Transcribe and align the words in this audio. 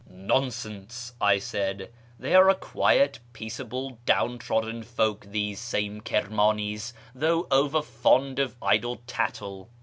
"Nonsense," 0.31 1.13
I 1.21 1.37
said," 1.37 1.91
they 2.19 2.33
are 2.33 2.49
a 2.49 2.55
quiet, 2.55 3.19
peaceable, 3.33 3.99
down 4.07 4.39
trodden 4.39 4.81
folk, 4.81 5.27
these 5.29 5.59
same 5.59 6.01
Kirmanis, 6.01 6.93
though 7.13 7.45
over 7.51 7.83
fond 7.83 8.39
of 8.39 8.55
idle 8.63 9.03
tattle. 9.05 9.69